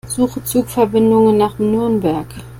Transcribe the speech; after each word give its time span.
Suche 0.09 0.43
Zugverbindungen 0.43 1.37
nach 1.37 1.59
Nürnberg. 1.59 2.25